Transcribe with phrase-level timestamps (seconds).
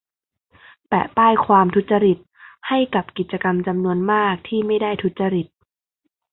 [0.87, 2.17] แปะป้ายความ ทุจริต
[2.67, 5.47] ให้กับกิจกรรมจำนวนมากที่ไม่ได้ทุจริต